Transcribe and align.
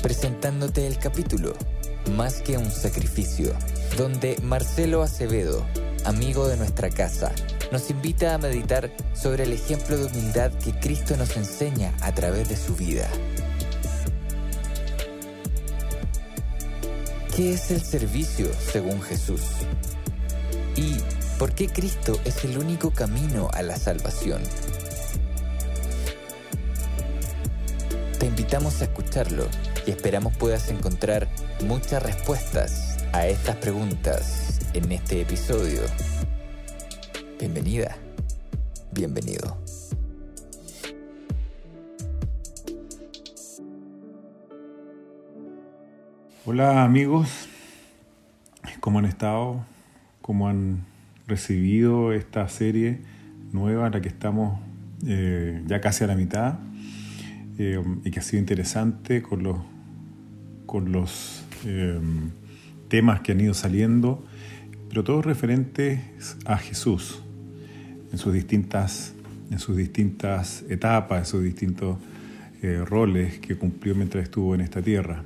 presentándote 0.00 0.86
el 0.86 0.98
capítulo 0.98 1.54
Más 2.16 2.42
que 2.42 2.56
un 2.56 2.70
sacrificio, 2.70 3.52
donde 3.96 4.36
Marcelo 4.42 5.02
Acevedo, 5.02 5.66
amigo 6.04 6.48
de 6.48 6.56
nuestra 6.56 6.90
casa, 6.90 7.32
nos 7.70 7.90
invita 7.90 8.34
a 8.34 8.38
meditar 8.38 8.90
sobre 9.14 9.44
el 9.44 9.52
ejemplo 9.52 9.96
de 9.96 10.06
humildad 10.06 10.50
que 10.52 10.72
Cristo 10.72 11.16
nos 11.16 11.36
enseña 11.36 11.94
a 12.00 12.12
través 12.12 12.48
de 12.48 12.56
su 12.56 12.74
vida. 12.74 13.08
¿Qué 17.36 17.54
es 17.54 17.70
el 17.70 17.80
servicio 17.80 18.50
según 18.72 19.00
Jesús? 19.02 19.42
¿Y 20.76 20.96
por 21.38 21.54
qué 21.54 21.68
Cristo 21.68 22.18
es 22.24 22.44
el 22.44 22.58
único 22.58 22.90
camino 22.90 23.48
a 23.52 23.62
la 23.62 23.76
salvación? 23.76 24.42
Te 28.18 28.26
invitamos 28.26 28.80
a 28.80 28.84
escucharlo 28.84 29.46
y 29.86 29.90
esperamos 29.90 30.36
puedas 30.36 30.70
encontrar 30.70 31.28
muchas 31.66 32.02
respuestas 32.02 33.04
a 33.12 33.26
estas 33.26 33.56
preguntas 33.56 34.60
en 34.74 34.92
este 34.92 35.22
episodio. 35.22 35.80
Bienvenida, 37.38 37.96
bienvenido. 38.92 39.56
Hola 46.44 46.84
amigos, 46.84 47.48
¿cómo 48.80 48.98
han 48.98 49.04
estado? 49.04 49.64
¿Cómo 50.20 50.48
han 50.48 50.84
recibido 51.26 52.12
esta 52.12 52.48
serie 52.48 53.00
nueva, 53.52 53.90
la 53.90 54.00
que 54.00 54.08
estamos 54.08 54.58
eh, 55.06 55.62
ya 55.66 55.80
casi 55.80 56.04
a 56.04 56.06
la 56.08 56.14
mitad? 56.14 56.58
Eh, 57.58 57.78
y 58.04 58.10
que 58.10 58.20
ha 58.20 58.22
sido 58.22 58.40
interesante 58.40 59.20
con 59.20 59.42
los, 59.42 59.58
con 60.70 60.92
los 60.92 61.42
eh, 61.66 61.98
temas 62.86 63.22
que 63.22 63.32
han 63.32 63.40
ido 63.40 63.54
saliendo, 63.54 64.24
pero 64.88 65.02
todos 65.02 65.26
referentes 65.26 65.98
a 66.44 66.58
Jesús 66.58 67.24
en 68.12 68.18
sus 68.18 68.32
distintas, 68.32 69.12
en 69.50 69.58
sus 69.58 69.76
distintas 69.76 70.64
etapas, 70.68 71.18
en 71.18 71.26
sus 71.26 71.42
distintos 71.42 71.98
eh, 72.62 72.84
roles 72.86 73.40
que 73.40 73.56
cumplió 73.56 73.96
mientras 73.96 74.22
estuvo 74.22 74.54
en 74.54 74.60
esta 74.60 74.80
tierra. 74.80 75.24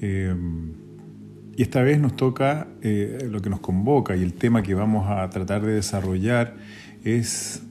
y 0.00 1.62
esta 1.62 1.82
vez 1.82 2.00
nos 2.00 2.16
toca 2.16 2.66
lo 2.82 3.40
que 3.40 3.50
nos 3.50 3.60
convoca 3.60 4.16
y 4.16 4.22
el 4.24 4.32
tema 4.32 4.64
que 4.64 4.74
vamos 4.74 5.08
a 5.08 5.30
tratar 5.30 5.64
de 5.64 5.74
desarrollar 5.74 6.56
es 7.04 7.62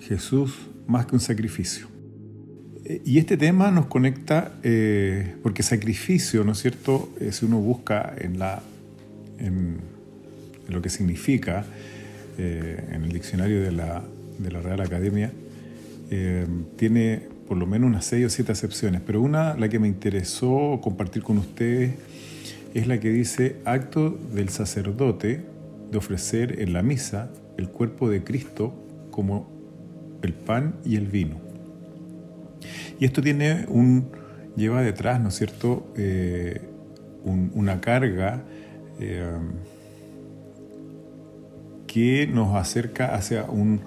Jesús 0.00 0.58
más 0.86 1.06
que 1.06 1.14
un 1.14 1.20
sacrificio. 1.20 1.99
Y 2.84 3.18
este 3.18 3.36
tema 3.36 3.70
nos 3.70 3.86
conecta, 3.86 4.54
eh, 4.62 5.34
porque 5.42 5.62
sacrificio, 5.62 6.44
¿no 6.44 6.52
es 6.52 6.58
cierto? 6.58 7.12
Eh, 7.20 7.30
si 7.32 7.44
uno 7.44 7.58
busca 7.58 8.14
en, 8.18 8.38
lo 10.68 10.80
que 10.82 10.88
significa 10.88 11.64
eh, 12.38 12.88
en 12.92 13.04
el 13.04 13.12
diccionario 13.12 13.60
de 13.62 13.72
la, 13.72 14.02
de 14.38 14.50
la 14.50 14.60
Real 14.60 14.80
Academia, 14.80 15.30
tiene 16.76 17.22
por 17.46 17.56
lo 17.56 17.66
menos 17.66 17.88
unas 17.88 18.04
seis 18.04 18.26
o 18.26 18.30
siete 18.30 18.50
acepciones, 18.50 19.00
pero 19.06 19.22
una, 19.22 19.54
la 19.54 19.68
que 19.68 19.78
me 19.78 19.86
interesó 19.86 20.80
compartir 20.82 21.22
con 21.22 21.38
ustedes, 21.38 21.92
es 22.74 22.86
la 22.88 22.98
que 22.98 23.10
dice 23.10 23.56
acto 23.64 24.10
del 24.10 24.48
sacerdote 24.48 25.42
de 25.90 25.98
ofrecer 25.98 26.60
en 26.60 26.72
la 26.72 26.82
misa 26.82 27.30
el 27.58 27.68
cuerpo 27.68 28.08
de 28.08 28.24
Cristo 28.24 28.74
como 29.10 29.48
el 30.22 30.32
pan 30.32 30.74
y 30.84 30.96
el 30.96 31.06
vino. 31.06 31.49
Y 33.00 33.06
esto 33.06 33.22
tiene 33.22 33.64
un, 33.68 34.10
lleva 34.56 34.82
detrás, 34.82 35.20
¿no 35.20 35.30
es 35.30 35.34
cierto?, 35.34 35.90
eh, 35.96 36.60
una 37.24 37.80
carga 37.80 38.42
eh, 38.98 39.38
que 41.86 42.26
nos 42.26 42.54
acerca 42.54 43.14
hacia, 43.14 43.44
un, 43.44 43.80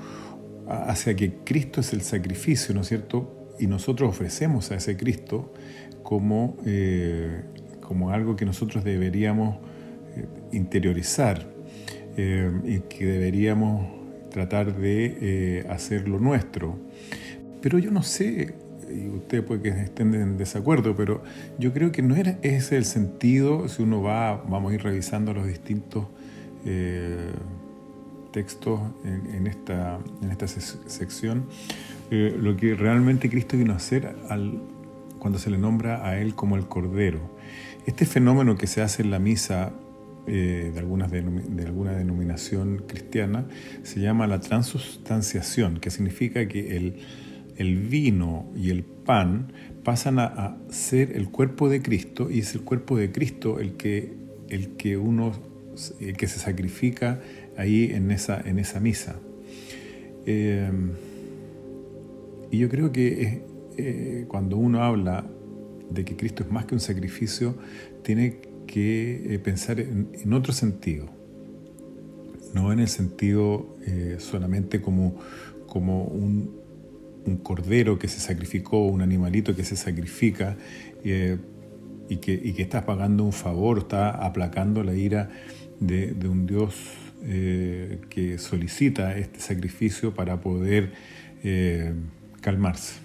hacia 0.67 1.15
que 1.15 1.33
Cristo 1.43 1.81
es 1.81 1.93
el 1.93 2.01
sacrificio, 2.01 2.75
¿no 2.75 2.81
es 2.81 2.87
cierto? 2.87 3.53
Y 3.59 3.67
nosotros 3.67 4.09
ofrecemos 4.09 4.71
a 4.71 4.75
ese 4.75 4.97
Cristo 4.97 5.53
como, 6.03 6.57
eh, 6.65 7.43
como 7.81 8.09
algo 8.09 8.35
que 8.35 8.45
nosotros 8.45 8.83
deberíamos 8.83 9.57
interiorizar 10.51 11.47
y 12.15 12.79
que 12.81 13.05
deberíamos 13.07 13.87
tratar 14.29 14.75
de 14.75 15.65
hacerlo 15.69 16.19
nuestro. 16.19 16.77
Pero 17.61 17.79
yo 17.79 17.89
no 17.89 18.03
sé 18.03 18.53
y 18.93 19.09
usted 19.09 19.43
puede 19.43 19.61
que 19.61 19.69
estén 19.69 20.13
en 20.13 20.37
desacuerdo, 20.37 20.95
pero 20.95 21.23
yo 21.57 21.73
creo 21.73 21.91
que 21.91 22.01
no 22.01 22.15
era 22.15 22.37
ese 22.41 22.77
el 22.77 22.85
sentido, 22.85 23.67
si 23.67 23.83
uno 23.83 24.01
va, 24.01 24.43
vamos 24.47 24.71
a 24.71 24.75
ir 24.75 24.83
revisando 24.83 25.33
los 25.33 25.47
distintos 25.47 26.05
eh, 26.65 27.31
textos 28.31 28.81
en, 29.03 29.47
esta, 29.47 29.99
en 30.21 30.31
esta 30.31 30.47
sección, 30.47 31.45
eh, 32.11 32.35
lo 32.39 32.57
que 32.57 32.73
realmente 32.73 33.29
Cristo 33.29 33.57
vino 33.57 33.73
a 33.73 33.77
hacer 33.77 34.15
al, 34.29 34.59
cuando 35.19 35.39
se 35.39 35.49
le 35.49 35.57
nombra 35.57 36.07
a 36.07 36.19
Él 36.19 36.35
como 36.35 36.55
el 36.55 36.67
Cordero. 36.67 37.19
Este 37.85 38.05
fenómeno 38.05 38.57
que 38.57 38.67
se 38.67 38.81
hace 38.81 39.03
en 39.03 39.11
la 39.11 39.19
misa 39.19 39.73
eh, 40.25 40.71
de, 40.73 40.79
algunas 40.79 41.11
de, 41.11 41.19
alguna 41.65 41.91
denominación 41.91 42.83
cristiana 42.87 43.45
se 43.83 43.99
llama 43.99 44.25
la 44.25 44.39
transustanciación, 44.39 45.79
que 45.79 45.91
significa 45.91 46.47
que 46.47 46.77
el 46.77 46.95
el 47.57 47.77
vino 47.77 48.51
y 48.55 48.69
el 48.69 48.83
pan 48.83 49.53
pasan 49.83 50.19
a, 50.19 50.57
ser 50.69 51.15
el 51.15 51.29
cuerpo 51.29 51.69
de 51.69 51.81
Cristo 51.81 52.29
y 52.31 52.39
es 52.39 52.55
el 52.55 52.61
cuerpo 52.61 52.97
de 52.97 53.11
Cristo 53.11 53.59
el 53.59 53.73
que, 53.73 54.13
el 54.49 54.69
que 54.71 54.97
uno 54.97 55.31
que 56.17 56.27
se 56.27 56.39
sacrifica 56.39 57.19
ahí 57.57 57.91
en 57.91 58.11
esa, 58.11 58.39
en 58.39 58.59
esa 58.59 58.79
misa. 58.79 59.15
Eh, 60.25 60.71
y 62.51 62.57
yo 62.57 62.69
creo 62.69 62.91
que 62.91 63.41
eh, 63.77 64.25
cuando 64.27 64.57
uno 64.57 64.83
habla 64.83 65.25
de 65.89 66.05
que 66.05 66.15
Cristo 66.15 66.43
es 66.43 66.51
más 66.51 66.65
que 66.65 66.75
un 66.75 66.79
sacrificio, 66.79 67.55
tiene 68.03 68.37
que 68.67 69.35
eh, 69.35 69.39
pensar 69.39 69.79
en, 69.79 70.33
otro 70.33 70.53
sentido, 70.53 71.07
no 72.53 72.71
en 72.71 72.79
el 72.79 72.87
sentido 72.87 73.75
solamente 74.19 74.81
como, 74.81 75.15
como 75.67 76.05
un, 76.05 76.62
un 77.25 77.37
cordero 77.37 77.99
que 77.99 78.07
se 78.07 78.19
sacrificó, 78.19 78.85
un 78.85 79.01
animalito 79.01 79.55
que 79.55 79.63
se 79.63 79.75
sacrifica 79.75 80.57
eh, 81.03 81.37
y, 82.09 82.17
que, 82.17 82.53
que, 82.53 82.61
está 82.61 82.85
pagando 82.85 83.23
un 83.23 83.33
favor, 83.33 83.79
está 83.79 84.09
aplacando 84.09 84.83
la 84.83 84.93
ira 84.93 85.29
de, 85.79 86.13
un 86.27 86.45
Dios 86.45 86.75
eh, 87.23 88.01
que 88.09 88.37
solicita 88.37 89.17
este 89.17 89.39
sacrificio 89.39 90.13
para 90.13 90.41
poder 90.41 90.93
eh, 91.43 91.93
calmarse. 92.41 92.99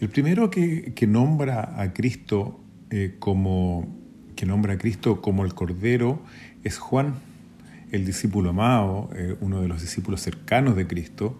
El 0.00 0.08
primero 0.08 0.50
que, 0.50 0.92
nombra 1.06 1.80
a 1.80 1.92
Cristo 1.92 2.60
como 3.20 3.96
que 4.34 4.46
nombra 4.46 4.72
a 4.72 4.78
Cristo 4.78 5.20
como 5.20 5.44
el 5.44 5.54
Cordero 5.54 6.22
es 6.64 6.78
Juan, 6.78 7.14
el 7.92 8.04
discípulo 8.04 8.50
amado, 8.50 9.10
uno 9.40 9.60
de 9.60 9.68
los 9.68 9.82
discípulos 9.82 10.22
cercanos 10.22 10.74
de 10.74 10.86
Cristo, 10.86 11.38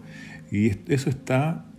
y 0.51 0.71
eso 0.87 1.09
está 1.09 1.70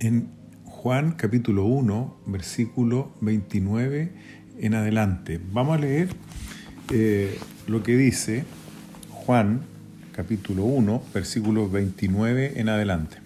en 0.00 0.28
Juan 0.64 1.12
capítulo 1.12 1.64
1, 1.64 2.16
versículo 2.26 3.12
29 3.20 4.12
en 4.58 4.74
adelante. 4.74 5.40
Vamos 5.52 5.78
a 5.78 5.80
leer 5.80 6.08
eh, 6.90 7.38
lo 7.66 7.82
que 7.82 7.96
dice 7.96 8.44
Juan 9.10 9.62
capítulo 10.12 10.64
1, 10.64 11.02
versículo 11.12 11.68
29 11.68 12.60
en 12.60 12.68
adelante. 12.68 13.16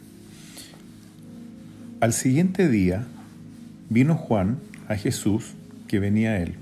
Al 2.00 2.12
siguiente 2.12 2.68
día 2.68 3.06
vino 3.90 4.14
Juan 4.14 4.58
a 4.88 4.94
Jesús 4.94 5.54
que 5.88 5.98
venía 5.98 6.30
a 6.30 6.38
él. 6.38 6.54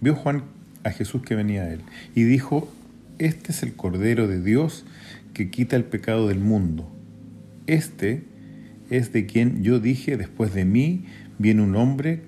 Vio 0.00 0.14
Juan 0.14 0.44
a 0.84 0.90
Jesús 0.90 1.22
que 1.22 1.34
venía 1.34 1.62
a 1.62 1.72
él 1.72 1.80
y 2.14 2.24
dijo, 2.24 2.70
este 3.18 3.52
es 3.52 3.62
el 3.62 3.74
Cordero 3.74 4.28
de 4.28 4.42
Dios 4.42 4.84
que 5.32 5.50
quita 5.50 5.76
el 5.76 5.84
pecado 5.84 6.28
del 6.28 6.40
mundo. 6.40 6.90
Este 7.66 8.24
es 8.92 9.10
de 9.12 9.24
quien 9.24 9.62
yo 9.62 9.80
dije, 9.80 10.18
después 10.18 10.52
de 10.52 10.66
mí 10.66 11.06
viene 11.38 11.62
un 11.62 11.76
hombre 11.76 12.22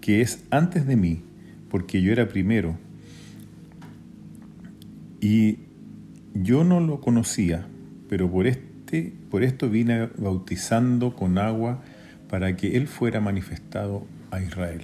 que 0.00 0.20
es 0.20 0.44
antes 0.50 0.86
de 0.86 0.96
mí, 0.96 1.22
porque 1.70 2.02
yo 2.02 2.12
era 2.12 2.28
primero. 2.28 2.76
Y 5.20 5.58
yo 6.34 6.64
no 6.64 6.80
lo 6.80 7.00
conocía, 7.00 7.66
pero 8.08 8.30
por, 8.30 8.48
este, 8.48 9.12
por 9.30 9.44
esto 9.44 9.70
vine 9.70 10.08
bautizando 10.18 11.14
con 11.14 11.38
agua 11.38 11.82
para 12.28 12.56
que 12.56 12.76
Él 12.76 12.88
fuera 12.88 13.20
manifestado 13.20 14.04
a 14.32 14.42
Israel. 14.42 14.82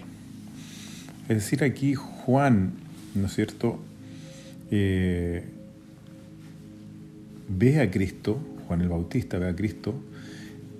Es 1.29 1.37
decir, 1.37 1.65
aquí 1.65 1.95
Juan, 1.95 2.75
¿no 3.17 3.27
es 3.27 3.35
cierto?, 3.35 3.81
eh, 4.71 5.45
ve 7.49 7.81
a 7.81 7.91
Cristo, 7.91 8.41
Juan 8.67 8.81
el 8.81 8.89
Bautista 8.89 9.39
ve 9.39 9.49
a 9.49 9.57
Cristo, 9.57 9.95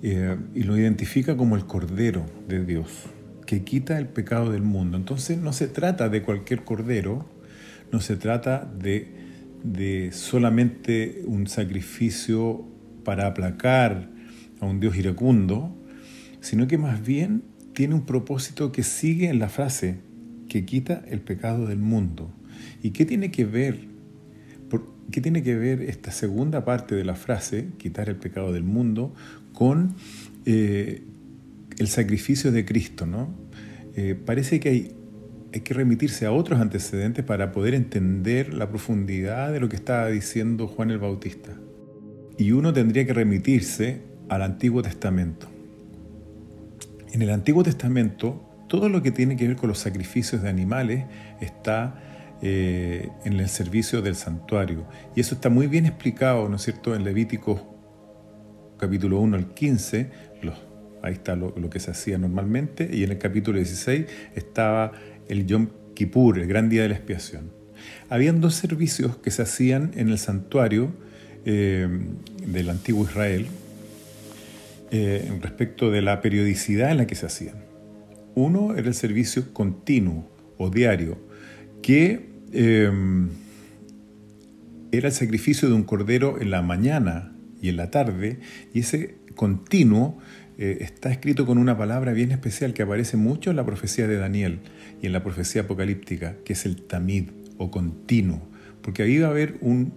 eh, 0.05 0.37
y 0.53 0.63
lo 0.63 0.77
identifica 0.77 1.37
como 1.37 1.55
el 1.55 1.65
Cordero 1.65 2.25
de 2.49 2.65
Dios, 2.65 3.05
que 3.45 3.63
quita 3.63 3.97
el 3.97 4.07
pecado 4.07 4.51
del 4.51 4.61
mundo. 4.61 4.97
Entonces 4.97 5.37
no 5.37 5.53
se 5.53 5.69
trata 5.69 6.09
de 6.09 6.21
cualquier 6.21 6.65
Cordero, 6.65 7.25
no 7.93 8.01
se 8.01 8.17
trata 8.17 8.69
de, 8.77 9.13
de 9.63 10.11
solamente 10.11 11.23
un 11.25 11.47
sacrificio 11.47 12.65
para 13.05 13.27
aplacar 13.27 14.09
a 14.59 14.65
un 14.65 14.81
Dios 14.81 14.97
iracundo, 14.97 15.73
sino 16.41 16.67
que 16.67 16.77
más 16.77 17.01
bien 17.01 17.43
tiene 17.71 17.95
un 17.95 18.05
propósito 18.05 18.73
que 18.73 18.83
sigue 18.83 19.29
en 19.29 19.39
la 19.39 19.47
frase, 19.47 19.99
que 20.49 20.65
quita 20.65 21.01
el 21.07 21.21
pecado 21.21 21.65
del 21.65 21.79
mundo. 21.79 22.29
¿Y 22.81 22.89
qué 22.89 23.05
tiene 23.05 23.31
que 23.31 23.45
ver? 23.45 23.93
¿Qué 25.11 25.21
tiene 25.21 25.43
que 25.43 25.55
ver 25.55 25.81
esta 25.81 26.11
segunda 26.11 26.65
parte 26.65 26.95
de 26.95 27.03
la 27.03 27.15
frase, 27.15 27.69
quitar 27.77 28.09
el 28.09 28.15
pecado 28.15 28.51
del 28.53 28.63
mundo, 28.63 29.13
con 29.53 29.95
eh, 30.45 31.03
el 31.77 31.87
sacrificio 31.87 32.51
de 32.51 32.65
Cristo? 32.65 33.05
¿no? 33.05 33.29
Eh, 33.95 34.15
parece 34.15 34.59
que 34.59 34.69
hay, 34.69 34.95
que 35.61 35.73
remitirse 35.73 36.25
a 36.25 36.31
otros 36.31 36.59
antecedentes 36.59 37.23
para 37.23 37.51
poder 37.51 37.75
entender 37.75 38.53
la 38.53 38.69
profundidad 38.69 39.53
de 39.53 39.59
lo 39.59 39.69
que 39.69 39.75
estaba 39.75 40.07
diciendo 40.07 40.67
Juan 40.67 40.91
el 40.91 40.97
Bautista. 40.97 41.51
Y 42.37 42.51
uno 42.51 42.73
tendría 42.73 43.05
que 43.05 43.13
remitirse 43.13 44.01
al 44.29 44.41
Antiguo 44.41 44.81
Testamento. 44.81 45.47
En 47.11 47.21
el 47.21 47.29
Antiguo 47.29 47.61
Testamento, 47.61 48.41
todo 48.67 48.89
lo 48.89 49.03
que 49.03 49.11
tiene 49.11 49.37
que 49.37 49.47
ver 49.47 49.55
con 49.55 49.69
los 49.69 49.77
sacrificios 49.77 50.41
de 50.41 50.49
animales 50.49 51.05
está 51.39 52.01
eh, 52.41 53.09
en 53.23 53.33
el 53.33 53.47
servicio 53.47 54.01
del 54.01 54.15
santuario. 54.15 54.85
Y 55.15 55.21
eso 55.21 55.35
está 55.35 55.49
muy 55.49 55.67
bien 55.67 55.85
explicado, 55.85 56.49
¿no 56.49 56.55
es 56.55 56.63
cierto?, 56.63 56.95
en 56.95 57.03
Levítico 57.03 57.72
capítulo 58.77 59.19
1 59.19 59.37
al 59.37 59.53
15, 59.53 60.09
ahí 61.01 61.13
está 61.13 61.35
lo, 61.35 61.53
que 61.69 61.79
se 61.79 61.91
hacía 61.91 62.17
normalmente, 62.17 62.89
y 62.91 63.03
en 63.03 63.11
el 63.11 63.17
capítulo 63.17 63.57
16 63.57 64.05
estaba 64.35 64.91
el 65.27 65.45
Yom 65.45 65.67
Kippur, 65.93 66.39
el 66.39 66.47
gran 66.47 66.69
día 66.69 66.83
de 66.83 66.89
la 66.89 66.95
expiación. 66.95 67.51
Habían 68.09 68.41
dos 68.41 68.55
servicios 68.55 69.17
que 69.17 69.31
se 69.31 69.41
hacían 69.41 69.91
en 69.95 70.09
el 70.09 70.17
santuario 70.17 70.91
eh, 71.45 71.87
del 72.47 72.69
antiguo 72.69 73.03
Israel 73.03 73.47
eh, 74.91 75.31
respecto 75.41 75.91
de 75.91 76.01
la 76.01 76.21
periodicidad 76.21 76.91
en 76.91 76.97
la 76.97 77.07
que 77.07 77.15
se 77.15 77.25
hacían. 77.25 77.55
Uno 78.35 78.75
era 78.75 78.87
el 78.87 78.93
servicio 78.93 79.53
continuo 79.53 80.29
o 80.57 80.69
diario, 80.69 81.17
que 81.81 82.33
Em, 82.53 83.29
era 84.91 85.07
el 85.07 85.13
sacrificio 85.13 85.67
de 85.67 85.73
un 85.73 85.83
cordero 85.83 86.39
en 86.39 86.51
la 86.51 86.61
mañana 86.61 87.32
y 87.63 87.69
en 87.69 87.77
la 87.77 87.89
tarde, 87.89 88.39
y 88.73 88.81
ese 88.81 89.15
continuo 89.35 90.19
eh, 90.57 90.79
está 90.81 91.09
escrito 91.09 91.45
con 91.45 91.57
una 91.57 91.77
palabra 91.77 92.11
bien 92.11 92.31
especial 92.31 92.73
que 92.73 92.83
aparece 92.83 93.15
mucho 93.15 93.51
en 93.51 93.55
la 93.55 93.65
profecía 93.65 94.05
de 94.05 94.17
Daniel 94.17 94.59
y 95.01 95.07
en 95.07 95.13
la 95.13 95.23
profecía 95.23 95.61
apocalíptica, 95.61 96.35
que 96.43 96.53
es 96.53 96.65
el 96.65 96.83
tamid 96.83 97.29
o 97.57 97.71
continuo, 97.71 98.41
porque 98.81 99.03
ahí 99.03 99.17
va 99.17 99.27
a 99.27 99.31
haber 99.31 99.55
un, 99.61 99.93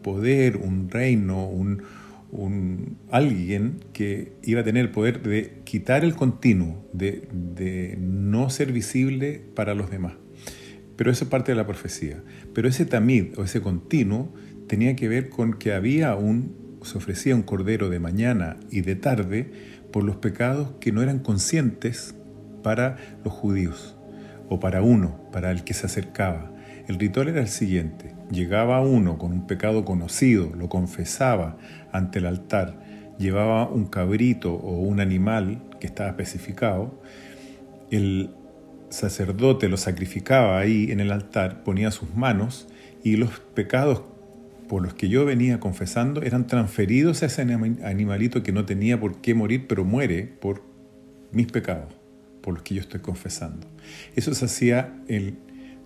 poder, 0.00 0.58
un 0.58 0.88
reino, 0.88 1.48
un, 1.48 1.82
alguien 3.10 3.80
que 3.92 4.34
iba 4.44 4.60
a 4.60 4.64
tener 4.64 4.84
el 4.84 4.92
poder 4.92 5.20
de 5.22 5.62
quitar 5.64 6.04
el 6.04 6.14
continuo, 6.14 6.88
de 6.92 7.98
no 8.00 8.48
ser 8.48 8.70
visible 8.70 9.42
para 9.56 9.74
los 9.74 9.90
demás. 9.90 10.14
Pero 10.94 11.10
eso 11.10 11.24
es 11.24 11.30
parte 11.30 11.50
de 11.50 11.56
la 11.56 11.66
profecía. 11.66 12.22
Pero 12.54 12.68
ese 12.68 12.84
tamid 12.84 13.38
o 13.38 13.44
ese 13.44 13.60
continuo 13.60 14.32
tenía 14.68 14.94
que 14.94 15.08
ver 15.08 15.30
con 15.30 15.54
que 15.54 15.72
había 15.72 16.14
un, 16.14 16.67
se 16.82 16.98
ofrecía 16.98 17.34
un 17.34 17.42
cordero 17.42 17.88
de 17.90 18.00
mañana 18.00 18.56
y 18.70 18.82
de 18.82 18.96
tarde 18.96 19.50
por 19.92 20.04
los 20.04 20.16
pecados 20.16 20.72
que 20.80 20.92
no 20.92 21.02
eran 21.02 21.18
conscientes 21.18 22.14
para 22.62 22.96
los 23.24 23.32
judíos 23.32 23.96
o 24.48 24.60
para 24.60 24.82
uno, 24.82 25.20
para 25.32 25.50
el 25.50 25.64
que 25.64 25.74
se 25.74 25.86
acercaba. 25.86 26.52
El 26.86 26.98
ritual 26.98 27.28
era 27.28 27.40
el 27.40 27.48
siguiente, 27.48 28.14
llegaba 28.30 28.80
uno 28.80 29.18
con 29.18 29.32
un 29.32 29.46
pecado 29.46 29.84
conocido, 29.84 30.54
lo 30.56 30.68
confesaba 30.68 31.58
ante 31.92 32.18
el 32.18 32.26
altar, 32.26 32.80
llevaba 33.18 33.68
un 33.68 33.86
cabrito 33.86 34.54
o 34.54 34.78
un 34.78 35.00
animal 35.00 35.62
que 35.80 35.86
estaba 35.86 36.08
especificado, 36.10 37.00
el 37.90 38.30
sacerdote 38.88 39.68
lo 39.68 39.76
sacrificaba 39.76 40.58
ahí 40.58 40.90
en 40.90 41.00
el 41.00 41.12
altar, 41.12 41.62
ponía 41.62 41.90
sus 41.90 42.14
manos 42.14 42.68
y 43.04 43.16
los 43.16 43.38
pecados 43.54 44.02
por 44.68 44.82
los 44.82 44.94
que 44.94 45.08
yo 45.08 45.24
venía 45.24 45.60
confesando 45.60 46.22
eran 46.22 46.46
transferidos 46.46 47.22
a 47.22 47.26
ese 47.26 47.42
animalito 47.42 48.42
que 48.42 48.52
no 48.52 48.64
tenía 48.64 49.00
por 49.00 49.20
qué 49.20 49.34
morir, 49.34 49.66
pero 49.68 49.84
muere 49.84 50.24
por 50.24 50.62
mis 51.32 51.46
pecados, 51.46 51.94
por 52.42 52.54
los 52.54 52.62
que 52.62 52.74
yo 52.74 52.80
estoy 52.80 53.00
confesando. 53.00 53.66
Eso 54.14 54.34
se 54.34 54.44
hacía 54.44 54.94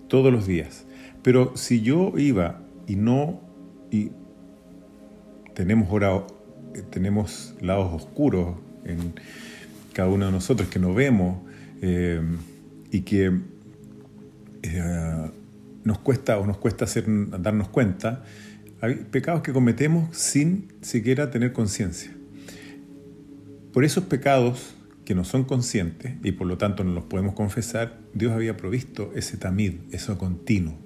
todos 0.07 0.31
los 0.31 0.45
días. 0.45 0.85
Pero 1.21 1.55
si 1.55 1.81
yo 1.81 2.13
iba 2.17 2.61
y 2.87 2.95
no, 2.95 3.41
y 3.89 4.11
tenemos 5.53 5.89
ahora, 5.89 6.23
tenemos 6.89 7.55
lados 7.61 7.93
oscuros 7.93 8.57
en 8.83 9.13
cada 9.93 10.09
uno 10.09 10.25
de 10.25 10.31
nosotros 10.31 10.67
que 10.67 10.79
no 10.79 10.93
vemos, 10.93 11.37
eh, 11.81 12.21
y 12.91 13.01
que 13.01 13.31
eh, 14.61 15.31
nos 15.83 15.99
cuesta 15.99 16.39
o 16.39 16.45
nos 16.45 16.57
cuesta 16.57 16.85
hacer, 16.85 17.05
darnos 17.41 17.67
cuenta, 17.69 18.23
hay 18.83 18.95
pecados 18.95 19.43
que 19.43 19.53
cometemos 19.53 20.09
sin 20.11 20.67
siquiera 20.81 21.31
tener 21.31 21.53
conciencia. 21.53 22.11
Por 23.71 23.85
esos 23.85 24.03
pecados 24.03 24.75
que 25.05 25.15
no 25.15 25.23
son 25.23 25.45
conscientes 25.45 26.15
y 26.21 26.33
por 26.33 26.47
lo 26.47 26.57
tanto 26.57 26.83
no 26.83 26.91
los 26.91 27.05
podemos 27.05 27.33
confesar, 27.33 27.97
Dios 28.13 28.33
había 28.33 28.57
provisto 28.57 29.13
ese 29.15 29.37
tamid, 29.37 29.75
eso 29.93 30.17
continuo, 30.17 30.77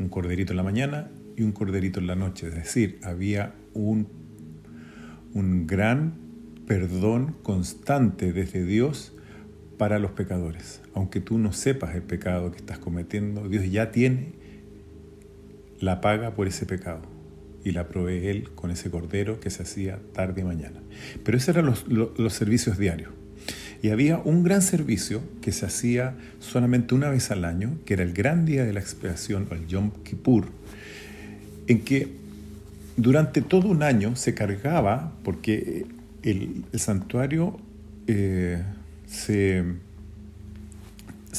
un 0.00 0.08
corderito 0.08 0.52
en 0.52 0.56
la 0.56 0.64
mañana 0.64 1.12
y 1.36 1.42
un 1.42 1.52
corderito 1.52 2.00
en 2.00 2.08
la 2.08 2.16
noche. 2.16 2.48
Es 2.48 2.56
decir, 2.56 2.98
había 3.04 3.54
un, 3.72 4.08
un 5.32 5.68
gran 5.68 6.14
perdón 6.66 7.36
constante 7.44 8.32
desde 8.32 8.64
Dios 8.64 9.12
para 9.76 10.00
los 10.00 10.10
pecadores. 10.10 10.80
Aunque 10.92 11.20
tú 11.20 11.38
no 11.38 11.52
sepas 11.52 11.94
el 11.94 12.02
pecado 12.02 12.50
que 12.50 12.58
estás 12.58 12.80
cometiendo, 12.80 13.48
Dios 13.48 13.70
ya 13.70 13.92
tiene 13.92 14.32
la 15.78 16.00
paga 16.00 16.34
por 16.34 16.48
ese 16.48 16.66
pecado 16.66 17.16
y 17.64 17.72
la 17.72 17.88
provee 17.88 18.28
Él 18.28 18.50
con 18.54 18.70
ese 18.70 18.90
cordero 18.90 19.40
que 19.40 19.50
se 19.50 19.62
hacía 19.62 19.98
tarde 20.12 20.42
y 20.42 20.44
mañana. 20.44 20.80
Pero 21.24 21.36
esos 21.36 21.56
eran 21.56 21.66
los, 21.66 22.32
servicios 22.32 22.78
diarios. 22.78 23.10
Y 23.82 23.90
había 23.90 24.18
un 24.18 24.42
gran 24.42 24.62
servicio 24.62 25.22
que 25.40 25.52
se 25.52 25.66
hacía 25.66 26.14
solamente 26.40 26.94
una 26.94 27.10
vez 27.10 27.30
al 27.30 27.44
año, 27.44 27.78
que 27.84 27.94
era 27.94 28.02
el 28.02 28.12
gran 28.12 28.44
día 28.44 28.64
de 28.64 28.72
la 28.72 28.80
expiación, 28.80 29.46
el 29.50 29.66
Yom 29.66 29.92
Kippur, 30.02 30.46
en 31.68 31.80
que 31.82 32.08
durante 32.96 33.42
todo 33.42 33.68
un 33.68 33.82
año 33.82 34.16
se 34.16 34.34
cargaba, 34.34 35.12
porque 35.22 35.86
el, 36.22 36.64
santuario 36.74 37.60
eh, 38.08 38.62
se, 39.06 39.64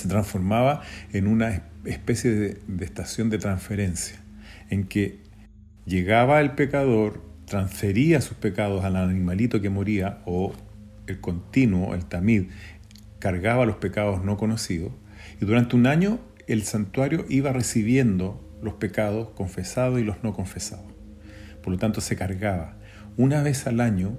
transformaba 0.08 0.82
en 1.12 1.28
una 1.28 1.64
especie 1.84 2.32
de, 2.32 2.86
estación 2.86 3.30
de 3.30 3.38
transferencia, 3.38 4.18
en 4.70 4.86
que 4.86 5.20
llegaba 5.90 6.40
el 6.40 6.52
pecador, 6.52 7.20
transfería 7.46 8.22
sus 8.22 8.38
pecados 8.38 8.86
al 8.86 8.96
animalito 8.96 9.60
que 9.60 9.72
moría, 9.72 10.22
o 10.26 10.54
el 11.08 11.20
continuo, 11.20 11.96
el 11.96 12.06
tamid, 12.06 12.44
cargaba 13.18 13.66
los 13.66 13.78
pecados 13.78 14.24
no 14.24 14.38
conocidos, 14.38 14.92
y 15.42 15.46
durante 15.46 15.76
un 15.76 15.88
año 15.88 16.20
el 16.48 16.64
santuario 16.64 17.26
iba 17.28 17.52
recibiendo 17.52 18.40
los 18.62 18.76
pecados 18.76 19.30
confesados 19.30 20.00
y 20.00 20.04
los 20.04 20.24
no 20.24 20.34
confesados. 20.34 20.86
Por 21.64 21.74
lo 21.74 21.80
tanto, 21.80 22.02
se 22.02 22.16
cargaba. 22.16 22.78
Una 23.18 23.42
vez 23.42 23.66
al 23.66 23.82
año, 23.82 24.18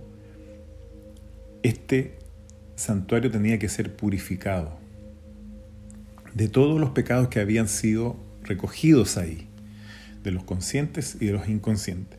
este 1.62 2.18
santuario 2.74 3.30
tenía 3.30 3.58
que 3.58 3.68
ser 3.68 3.94
purificado 3.94 4.78
de 6.34 6.48
todos 6.48 6.80
los 6.80 6.90
pecados 6.90 7.28
que 7.28 7.38
habían 7.38 7.68
sido 7.68 8.16
recogidos 8.42 9.16
ahí, 9.16 9.49
de 10.22 10.30
los 10.30 10.44
conscientes 10.44 11.16
y 11.20 11.26
de 11.26 11.32
los 11.32 11.48
inconscientes. 11.48 12.18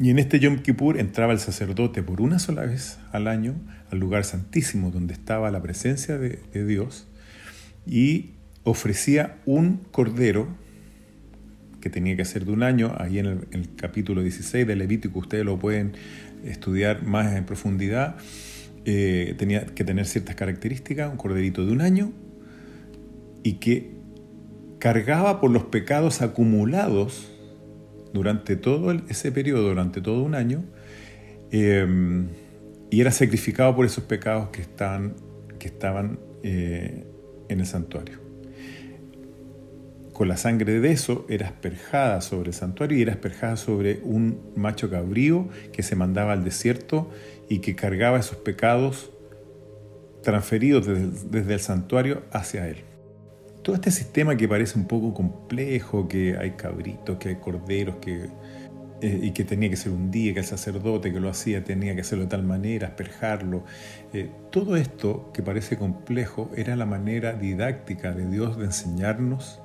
Y 0.00 0.10
en 0.10 0.18
este 0.20 0.38
Yom 0.38 0.58
Kippur 0.58 0.98
entraba 0.98 1.32
el 1.32 1.40
sacerdote 1.40 2.02
por 2.04 2.20
una 2.20 2.38
sola 2.38 2.64
vez 2.64 2.98
al 3.10 3.26
año 3.26 3.54
al 3.90 3.98
lugar 3.98 4.24
santísimo 4.24 4.90
donde 4.90 5.14
estaba 5.14 5.50
la 5.50 5.60
presencia 5.60 6.18
de, 6.18 6.38
Dios 6.64 7.06
y 7.86 8.30
ofrecía 8.64 9.38
un 9.46 9.78
cordero 9.90 10.48
que 11.80 11.90
tenía 11.90 12.16
que 12.16 12.24
ser 12.24 12.44
de 12.44 12.52
un 12.52 12.62
año, 12.62 12.94
ahí 12.98 13.18
en 13.18 13.26
el, 13.26 13.68
capítulo 13.76 14.22
16 14.22 14.66
de 14.66 14.76
Levítico 14.76 15.18
ustedes 15.20 15.44
lo 15.44 15.58
pueden 15.58 15.92
estudiar 16.44 17.04
más 17.04 17.34
en 17.34 17.44
profundidad, 17.44 18.16
eh, 18.84 19.34
tenía 19.38 19.64
que 19.66 19.84
tener 19.84 20.06
ciertas 20.06 20.34
características, 20.34 21.10
un 21.10 21.16
corderito 21.16 21.64
de 21.64 21.72
un 21.72 21.80
año, 21.80 22.12
y 23.42 23.54
que 23.54 23.97
cargaba 24.78 25.40
por 25.40 25.50
los 25.50 25.64
pecados 25.64 26.22
acumulados 26.22 27.28
durante 28.12 28.56
todo 28.56 28.92
ese 29.08 29.32
periodo, 29.32 29.68
durante 29.68 30.00
todo 30.00 30.22
un 30.22 30.34
año, 30.34 30.64
eh, 31.50 31.86
y 32.90 33.00
era 33.00 33.10
sacrificado 33.10 33.74
por 33.76 33.86
esos 33.86 34.04
pecados 34.04 34.48
que 34.50 34.62
estaban, 34.62 35.14
que 35.58 35.68
estaban 35.68 36.18
eh, 36.42 37.04
en 37.48 37.60
el 37.60 37.66
santuario. 37.66 38.18
Con 40.12 40.26
la 40.26 40.36
sangre 40.36 40.80
de 40.80 40.90
eso 40.90 41.26
era 41.28 41.46
asperjada 41.46 42.20
sobre 42.22 42.48
el 42.48 42.54
santuario 42.54 42.98
y 42.98 43.02
era 43.02 43.12
asperjada 43.12 43.56
sobre 43.56 44.00
un 44.02 44.52
macho 44.56 44.90
cabrío 44.90 45.48
que 45.72 45.84
se 45.84 45.94
mandaba 45.94 46.32
al 46.32 46.44
desierto 46.44 47.10
y 47.48 47.60
que 47.60 47.76
cargaba 47.76 48.18
esos 48.18 48.38
pecados 48.38 49.12
transferidos 50.24 50.86
desde 50.86 51.54
el 51.54 51.60
santuario 51.60 52.22
hacia 52.32 52.68
él 52.68 52.78
todo 53.68 53.76
este 53.76 53.90
sistema 53.90 54.34
que 54.34 54.48
parece 54.48 54.78
un 54.78 54.86
poco 54.86 55.12
complejo, 55.12 56.08
que 56.08 56.38
hay 56.38 56.52
cabritos, 56.52 57.18
que 57.18 57.28
hay 57.28 57.34
corderos, 57.34 57.96
que, 57.96 58.30
eh, 59.02 59.20
y 59.24 59.32
que 59.32 59.44
tenía 59.44 59.68
que 59.68 59.76
ser 59.76 59.92
un 59.92 60.10
día, 60.10 60.32
que 60.32 60.40
el 60.40 60.46
sacerdote 60.46 61.12
que 61.12 61.20
lo 61.20 61.28
hacía 61.28 61.62
tenía 61.62 61.94
que 61.94 62.00
hacerlo 62.00 62.24
de 62.24 62.30
tal 62.30 62.44
manera, 62.44 62.86
asperjarlo. 62.88 63.64
Eh, 64.14 64.30
todo 64.50 64.78
esto 64.78 65.30
que 65.34 65.42
parece 65.42 65.76
complejo 65.76 66.50
era 66.56 66.76
la 66.76 66.86
manera 66.86 67.34
didáctica 67.34 68.12
de 68.12 68.26
Dios 68.30 68.56
de 68.56 68.64
enseñarnos 68.64 69.60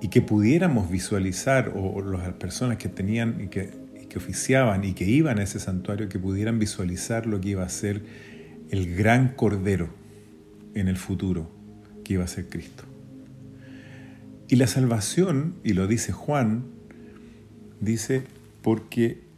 y 0.00 0.08
que 0.08 0.20
pudiéramos 0.20 0.90
visualizar, 0.90 1.72
o, 1.76 2.02
las 2.02 2.32
personas 2.32 2.78
que 2.78 2.88
tenían 2.88 3.42
y 3.42 3.46
que, 3.46 3.70
y 4.02 4.06
que 4.06 4.18
oficiaban 4.18 4.82
y 4.82 4.94
que 4.94 5.04
iban 5.04 5.38
a 5.38 5.44
ese 5.44 5.60
santuario, 5.60 6.08
que 6.08 6.18
pudieran 6.18 6.58
visualizar 6.58 7.26
lo 7.26 7.40
que 7.40 7.50
iba 7.50 7.62
a 7.62 7.68
ser 7.68 8.02
el 8.70 8.96
gran 8.96 9.36
cordero 9.36 9.90
en 10.74 10.88
el 10.88 10.96
futuro 10.96 11.57
iba 12.14 12.24
a 12.24 12.28
ser 12.28 12.48
Cristo. 12.48 12.84
Y 14.48 14.56
la 14.56 14.66
salvación, 14.66 15.56
y 15.62 15.74
lo 15.74 15.86
dice 15.86 16.12
Juan, 16.12 16.64
dice, 17.80 18.22
porque 18.62 19.28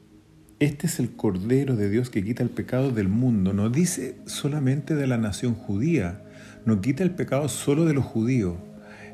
este 0.61 0.87
es 0.87 1.01
el 1.01 1.11
Cordero 1.17 1.75
de 1.75 1.91
Dios 1.91 2.11
que 2.11 2.23
quita 2.23 2.43
el 2.43 2.51
pecado 2.51 2.91
del 2.91 3.09
mundo. 3.09 3.53
No 3.53 3.71
dice 3.71 4.17
solamente 4.27 4.95
de 4.95 5.07
la 5.07 5.17
nación 5.17 5.55
judía, 5.55 6.23
no 6.65 6.81
quita 6.81 7.03
el 7.03 7.11
pecado 7.11 7.49
solo 7.49 7.87
de 7.87 7.95
los 7.95 8.05
judíos. 8.05 8.57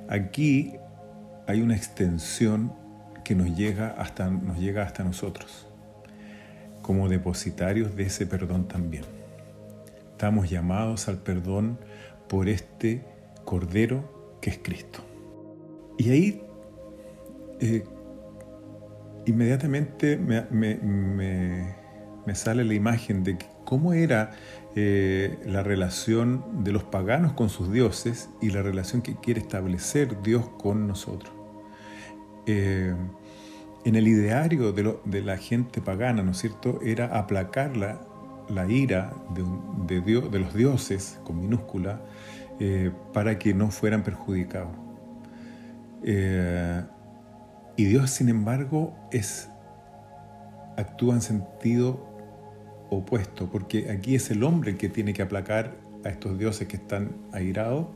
Aquí 0.09 0.73
hay 1.47 1.63
una 1.63 1.77
extensión 1.77 2.73
que 3.25 3.35
nos 3.35 3.57
llega 3.57 3.89
hasta, 3.89 4.29
nos 4.29 4.59
llega 4.59 4.83
hasta 4.83 5.03
nosotros, 5.03 5.67
como 6.83 7.09
depositarios 7.09 7.97
de 7.97 8.05
ese 8.05 8.27
perdón 8.27 8.69
también. 8.69 9.05
Estamos 10.13 10.51
llamados 10.51 11.09
al 11.09 11.19
perdón 11.19 11.79
por 12.29 12.49
este 12.49 13.05
Cordero 13.47 14.37
que 14.43 14.51
es 14.51 14.59
Cristo. 14.59 15.01
Y 15.97 16.11
ahí 16.11 16.43
eh, 17.61 17.85
inmediatamente 19.25 20.19
me, 20.19 21.75
sale 22.35 22.65
la 22.65 22.75
imagen 22.75 23.25
de 23.25 23.39
cómo 23.65 23.95
era 23.95 24.33
eh, 24.75 25.39
la 25.47 25.63
relación 25.63 26.63
de 26.65 26.73
los 26.73 26.85
paganos 26.85 27.33
con 27.33 27.49
sus 27.49 27.73
dioses 27.73 28.29
y 28.43 28.51
la 28.51 28.61
relación 28.61 29.01
que 29.01 29.17
quiere 29.17 29.41
establecer 29.41 30.21
Dios 30.21 30.47
con 30.59 30.87
nosotros. 30.87 31.33
Eh, 32.47 32.95
en 33.85 33.95
el 33.95 34.09
ideario 34.09 34.73
de, 34.73 35.23
la 35.23 35.39
gente 35.39 35.81
pagana, 35.81 36.23
¿no 36.23 36.33
es 36.33 36.39
cierto?, 36.39 36.81
era 36.83 37.17
aplacar 37.19 37.77
la, 37.77 38.69
ira 38.69 39.15
de, 39.87 40.01
de 40.01 40.39
los 40.41 40.55
dioses, 40.55 41.21
con 41.25 41.41
minúscula, 41.41 42.01
eh, 42.59 42.91
para 43.13 43.39
que 43.39 43.55
no 43.55 43.71
fueran 43.71 44.03
perjudicados. 44.03 44.75
Eh, 46.03 46.83
y 47.77 47.85
Dios, 47.85 48.11
sin 48.11 48.29
embargo, 48.29 48.97
es, 49.11 49.49
actúa 50.77 51.15
en 51.15 51.21
sentido 51.21 52.07
opuesto, 52.91 53.51
porque 53.51 53.91
aquí 53.91 54.15
es 54.15 54.31
el 54.31 54.43
hombre 54.43 54.71
el 54.71 54.77
que 54.77 54.89
tiene 54.89 55.13
que 55.13 55.23
aplacar 55.23 55.75
a 56.05 56.09
estos 56.09 56.39
dioses 56.39 56.69
que 56.69 56.77
están 56.77 57.11
airados. 57.33 57.89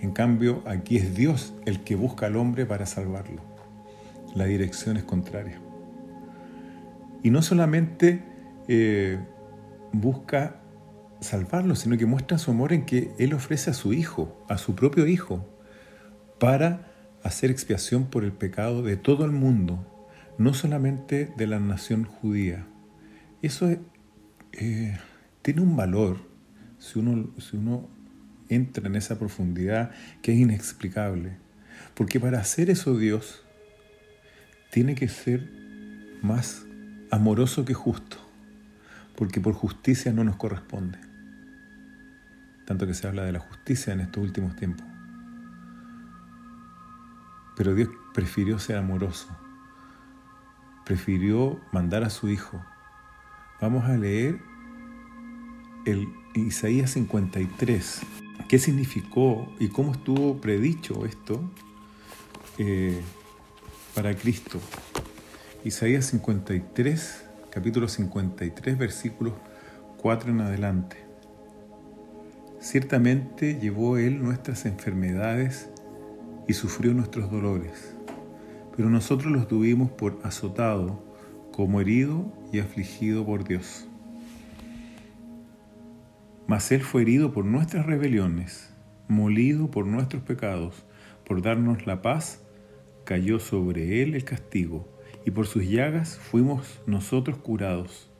En 0.00 0.12
cambio, 0.12 0.62
aquí 0.66 0.96
es 0.96 1.14
Dios 1.14 1.54
el 1.66 1.80
que 1.80 1.94
busca 1.94 2.26
al 2.26 2.36
hombre 2.36 2.66
para 2.66 2.86
salvarlo. 2.86 3.42
La 4.34 4.44
dirección 4.44 4.96
es 4.96 5.04
contraria. 5.04 5.60
Y 7.22 7.30
no 7.30 7.42
solamente 7.42 8.22
eh, 8.68 9.18
busca 9.92 10.60
salvarlo, 11.20 11.74
sino 11.74 11.96
que 11.96 12.06
muestra 12.06 12.38
su 12.38 12.50
amor 12.50 12.72
en 12.72 12.84
que 12.84 13.12
Él 13.18 13.32
ofrece 13.32 13.70
a 13.70 13.74
su 13.74 13.92
Hijo, 13.92 14.44
a 14.48 14.58
su 14.58 14.74
propio 14.74 15.06
Hijo, 15.06 15.46
para 16.38 16.92
hacer 17.22 17.50
expiación 17.50 18.06
por 18.06 18.24
el 18.24 18.32
pecado 18.32 18.82
de 18.82 18.96
todo 18.96 19.24
el 19.24 19.32
mundo, 19.32 19.84
no 20.38 20.54
solamente 20.54 21.32
de 21.36 21.46
la 21.46 21.58
nación 21.58 22.04
judía. 22.04 22.66
Eso 23.42 23.68
eh, 24.52 24.98
tiene 25.42 25.60
un 25.60 25.76
valor 25.76 26.18
si 26.78 26.98
uno, 26.98 27.30
si 27.38 27.56
uno 27.56 27.88
entra 28.48 28.86
en 28.86 28.94
esa 28.94 29.18
profundidad 29.18 29.90
que 30.22 30.32
es 30.32 30.38
inexplicable. 30.38 31.36
Porque 31.94 32.20
para 32.20 32.38
hacer 32.38 32.70
eso 32.70 32.96
Dios 32.96 33.44
tiene 34.70 34.94
que 34.94 35.08
ser 35.08 35.50
más 36.22 36.64
amoroso 37.10 37.64
que 37.64 37.74
justo, 37.74 38.18
porque 39.16 39.40
por 39.40 39.54
justicia 39.54 40.12
no 40.12 40.22
nos 40.22 40.36
corresponde 40.36 41.07
tanto 42.68 42.86
que 42.86 42.92
se 42.92 43.08
habla 43.08 43.24
de 43.24 43.32
la 43.32 43.38
justicia 43.38 43.94
en 43.94 44.00
estos 44.00 44.22
últimos 44.22 44.54
tiempos. 44.54 44.86
Pero 47.56 47.74
Dios 47.74 47.88
prefirió 48.12 48.58
ser 48.58 48.76
amoroso, 48.76 49.26
prefirió 50.84 51.58
mandar 51.72 52.04
a 52.04 52.10
su 52.10 52.28
Hijo. 52.28 52.62
Vamos 53.58 53.84
a 53.86 53.96
leer 53.96 54.38
el 55.86 56.08
Isaías 56.34 56.90
53. 56.90 58.02
¿Qué 58.50 58.58
significó 58.58 59.50
y 59.58 59.68
cómo 59.68 59.92
estuvo 59.92 60.38
predicho 60.38 61.06
esto 61.06 61.50
eh, 62.58 63.00
para 63.94 64.14
Cristo? 64.14 64.60
Isaías 65.64 66.04
53, 66.04 67.24
capítulo 67.50 67.88
53, 67.88 68.76
versículos 68.76 69.32
4 69.96 70.30
en 70.32 70.42
adelante. 70.42 71.07
Ciertamente 72.60 73.56
llevó 73.60 73.98
Él 73.98 74.20
nuestras 74.20 74.66
enfermedades 74.66 75.70
y 76.48 76.54
sufrió 76.54 76.92
nuestros 76.92 77.30
dolores, 77.30 77.94
pero 78.76 78.90
nosotros 78.90 79.30
los 79.30 79.46
tuvimos 79.46 79.92
por 79.92 80.18
azotado, 80.24 81.00
como 81.52 81.80
herido 81.80 82.32
y 82.52 82.58
afligido 82.58 83.24
por 83.24 83.44
Dios. 83.44 83.86
Mas 86.48 86.72
Él 86.72 86.80
fue 86.80 87.02
herido 87.02 87.32
por 87.32 87.44
nuestras 87.44 87.86
rebeliones, 87.86 88.70
molido 89.06 89.70
por 89.70 89.86
nuestros 89.86 90.24
pecados, 90.24 90.84
por 91.24 91.42
darnos 91.42 91.86
la 91.86 92.02
paz, 92.02 92.42
cayó 93.04 93.38
sobre 93.38 94.02
Él 94.02 94.16
el 94.16 94.24
castigo, 94.24 94.88
y 95.24 95.30
por 95.30 95.46
sus 95.46 95.68
llagas 95.68 96.18
fuimos 96.18 96.80
nosotros 96.86 97.38
curados. 97.38 98.10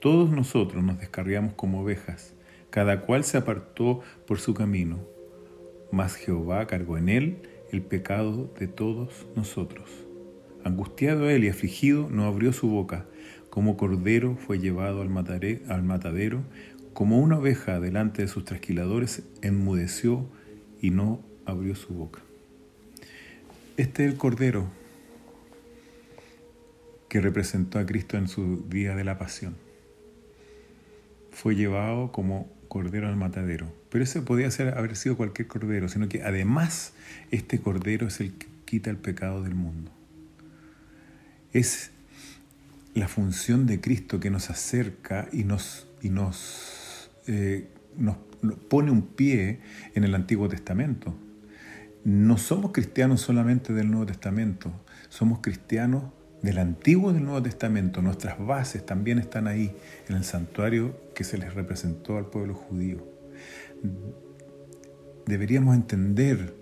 Todos 0.00 0.30
nosotros 0.30 0.82
nos 0.82 0.98
descarriamos 0.98 1.52
como 1.52 1.82
ovejas 1.82 2.34
cada 2.70 3.02
cual 3.02 3.24
se 3.24 3.36
apartó 3.36 4.00
por 4.26 4.38
su 4.38 4.54
camino, 4.54 4.98
mas 5.90 6.14
Jehová 6.14 6.66
cargó 6.66 6.98
en 6.98 7.08
él 7.08 7.38
el 7.72 7.82
pecado 7.82 8.52
de 8.58 8.68
todos 8.68 9.26
nosotros. 9.36 9.90
Angustiado 10.64 11.28
él 11.30 11.44
y 11.44 11.48
afligido, 11.48 12.08
no 12.10 12.24
abrió 12.24 12.52
su 12.52 12.68
boca, 12.68 13.06
como 13.48 13.76
cordero 13.76 14.36
fue 14.36 14.58
llevado 14.58 15.02
al, 15.02 15.10
al 15.68 15.82
matadero, 15.82 16.42
como 16.92 17.18
una 17.18 17.38
oveja 17.38 17.80
delante 17.80 18.22
de 18.22 18.28
sus 18.28 18.44
trasquiladores, 18.44 19.22
enmudeció 19.42 20.26
y 20.80 20.90
no 20.90 21.20
abrió 21.46 21.74
su 21.74 21.94
boca. 21.94 22.20
Este 23.76 24.04
es 24.04 24.12
el 24.12 24.18
cordero 24.18 24.68
que 27.08 27.20
representó 27.20 27.78
a 27.78 27.86
Cristo 27.86 28.16
en 28.16 28.28
su 28.28 28.68
día 28.68 28.94
de 28.94 29.04
la 29.04 29.18
pasión. 29.18 29.56
Fue 31.32 31.56
llevado 31.56 32.12
como 32.12 32.48
cordero 32.70 33.08
al 33.08 33.16
matadero. 33.16 33.66
Pero 33.90 34.04
ese 34.04 34.22
podía 34.22 34.50
ser, 34.50 34.78
haber 34.78 34.96
sido 34.96 35.16
cualquier 35.18 35.48
cordero, 35.48 35.88
sino 35.88 36.08
que 36.08 36.22
además 36.22 36.94
este 37.30 37.60
cordero 37.60 38.06
es 38.06 38.20
el 38.20 38.32
que 38.32 38.46
quita 38.64 38.88
el 38.90 38.96
pecado 38.96 39.42
del 39.42 39.56
mundo. 39.56 39.90
Es 41.52 41.90
la 42.94 43.08
función 43.08 43.66
de 43.66 43.80
Cristo 43.80 44.20
que 44.20 44.30
nos 44.30 44.50
acerca 44.50 45.28
y 45.32 45.42
nos, 45.42 45.88
y 46.00 46.10
nos 46.10 47.10
eh, 47.26 47.68
nos 47.96 48.16
pone 48.68 48.90
un 48.90 49.02
pie 49.02 49.60
en 49.94 50.04
el 50.04 50.14
Antiguo 50.14 50.48
Testamento. 50.48 51.14
No 52.04 52.38
somos 52.38 52.72
cristianos 52.72 53.20
solamente 53.20 53.72
del 53.72 53.90
Nuevo 53.90 54.06
Testamento, 54.06 54.72
somos 55.08 55.40
cristianos 55.40 56.04
del 56.42 56.58
Antiguo 56.58 57.10
y 57.10 57.14
del 57.14 57.24
Nuevo 57.24 57.42
Testamento. 57.42 58.02
Nuestras 58.02 58.38
bases 58.44 58.84
también 58.84 59.18
están 59.18 59.46
ahí, 59.46 59.74
en 60.08 60.16
el 60.16 60.24
santuario 60.24 60.94
que 61.14 61.24
se 61.24 61.38
les 61.38 61.54
representó 61.54 62.16
al 62.16 62.26
pueblo 62.26 62.54
judío. 62.54 63.06
Deberíamos 65.26 65.74
entender 65.74 66.54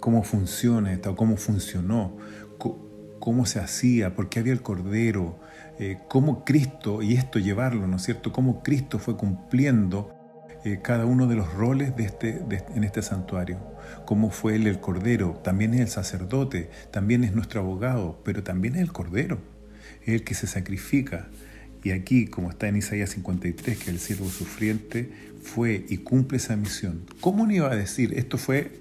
cómo 0.00 0.22
funciona 0.22 0.92
esto, 0.92 1.14
cómo 1.16 1.36
funcionó, 1.36 2.16
cómo 3.18 3.46
se 3.46 3.60
hacía, 3.60 4.14
por 4.14 4.28
qué 4.28 4.40
había 4.40 4.52
el 4.52 4.62
Cordero, 4.62 5.38
eh, 5.78 5.98
cómo 6.08 6.44
Cristo, 6.44 7.02
y 7.02 7.14
esto 7.14 7.38
llevarlo, 7.38 7.86
¿no 7.86 7.96
es 7.96 8.02
cierto?, 8.02 8.32
cómo 8.32 8.62
Cristo 8.62 8.98
fue 8.98 9.16
cumpliendo 9.16 10.17
eh, 10.64 10.80
cada 10.82 11.06
uno 11.06 11.26
de 11.26 11.36
los 11.36 11.52
roles 11.54 11.96
de 11.96 12.04
este, 12.04 12.42
en 12.74 12.84
este 12.84 13.02
santuario. 13.02 13.58
Cómo 14.04 14.30
fue 14.30 14.56
él 14.56 14.66
el 14.66 14.80
Cordero, 14.80 15.40
también 15.44 15.74
es 15.74 15.80
el 15.80 15.88
sacerdote, 15.88 16.70
también 16.90 17.24
es 17.24 17.34
nuestro 17.34 17.60
abogado, 17.60 18.20
pero 18.24 18.42
también 18.42 18.74
es 18.74 18.82
el 18.82 18.92
Cordero, 18.92 19.38
es 20.02 20.14
el 20.14 20.24
que 20.24 20.34
se 20.34 20.46
sacrifica. 20.46 21.28
Y 21.84 21.92
aquí, 21.92 22.26
como 22.26 22.50
está 22.50 22.68
en 22.68 22.76
Isaías 22.76 23.10
53, 23.10 23.78
que 23.78 23.90
el 23.90 24.00
siervo 24.00 24.28
sufriente 24.28 25.12
fue 25.42 25.86
y 25.88 25.98
cumple 25.98 26.38
esa 26.38 26.56
misión. 26.56 27.04
¿Cómo 27.20 27.46
no 27.46 27.52
iba 27.52 27.70
a 27.70 27.76
decir? 27.76 28.14
Esto 28.16 28.36
fue 28.36 28.80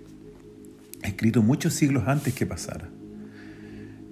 escrito 1.04 1.44
muchos 1.44 1.74
siglos 1.74 2.08
antes 2.08 2.34
que 2.34 2.46
pasara. 2.46 2.90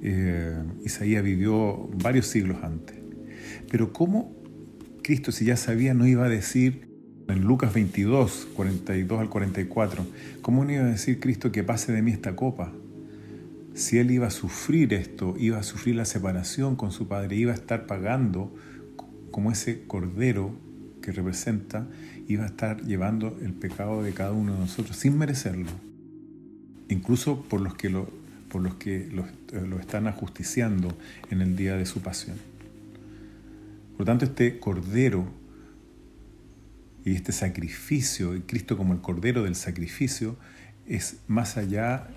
Eh, 0.02 0.64
Isaías 0.84 1.24
vivió 1.24 1.90
varios 1.96 2.28
siglos 2.28 2.58
antes. 2.62 2.96
Pero 3.72 3.92
¿cómo 3.92 4.36
Cristo, 5.06 5.32
si 5.32 5.46
ya 5.46 5.56
sabía, 5.56 5.94
no 5.94 6.08
iba 6.08 6.26
a 6.26 6.30
decir 6.30 6.85
en 7.28 7.42
Lucas 7.42 7.74
22, 7.74 8.48
42 8.54 9.20
al 9.20 9.30
44, 9.30 10.06
¿cómo 10.42 10.64
no 10.64 10.72
iba 10.72 10.84
a 10.84 10.88
decir 10.88 11.20
Cristo 11.20 11.52
que 11.52 11.64
pase 11.64 11.92
de 11.92 12.02
mí 12.02 12.12
esta 12.12 12.36
copa? 12.36 12.72
Si 13.74 13.98
él 13.98 14.12
iba 14.12 14.28
a 14.28 14.32
sufrir 14.32 14.94
esto, 14.94 15.36
iba 15.38 15.58
a 15.58 15.64
sufrir 15.64 15.96
la 15.96 16.06
separación 16.06 16.76
con 16.76 16.92
su 16.92 17.08
padre, 17.08 17.36
iba 17.36 17.52
a 17.52 17.56
estar 17.56 17.88
pagando 17.88 18.56
como 19.32 19.52
ese 19.52 19.84
cordero 19.86 20.56
que 21.02 21.12
representa, 21.12 21.88
iba 22.28 22.44
a 22.44 22.48
estar 22.48 22.82
llevando 22.84 23.38
el 23.42 23.54
pecado 23.54 24.02
de 24.02 24.14
cada 24.14 24.32
uno 24.32 24.54
de 24.54 24.60
nosotros 24.60 24.96
sin 24.96 25.18
merecerlo, 25.18 25.72
incluso 26.90 27.42
por 27.44 27.60
los 27.60 27.76
que 27.76 27.90
lo, 27.90 28.08
lo 28.52 29.80
están 29.80 30.08
ajusticiando 30.08 30.96
en 31.32 31.42
el 31.42 31.56
día 31.56 31.76
de 31.76 31.86
su 31.86 32.02
pasión. 32.02 32.38
Por 33.92 34.02
lo 34.02 34.06
tanto, 34.06 34.26
este 34.26 34.60
cordero 34.60 35.26
y 37.06 37.14
este 37.16 37.32
sacrificio, 37.32 38.34
Cristo 38.48 38.76
como 38.78 38.94
el 38.94 39.00
Cordero 39.00 39.44
del 39.44 39.56
sacrificio, 39.56 40.36
es 40.88 41.18
más 41.28 41.56
allá 41.56 42.08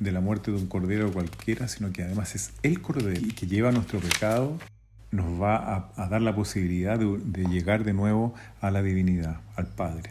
de 0.00 0.10
la 0.10 0.20
muerte 0.20 0.50
de 0.50 0.56
un 0.56 0.66
Cordero 0.66 1.12
cualquiera, 1.12 1.68
sino 1.68 1.92
que 1.92 2.02
además 2.02 2.34
es 2.34 2.50
el 2.64 2.82
Cordero 2.82 3.20
que 3.36 3.46
lleva 3.46 3.70
nuestro 3.70 4.00
pecado, 4.00 4.58
nos 5.12 5.40
va 5.40 5.92
a, 5.96 6.08
dar 6.08 6.20
la 6.20 6.34
posibilidad 6.34 6.98
de, 6.98 7.44
llegar 7.46 7.84
de 7.84 7.92
nuevo 7.92 8.34
a 8.60 8.72
la 8.72 8.82
divinidad, 8.82 9.40
al 9.54 9.68
Padre. 9.68 10.10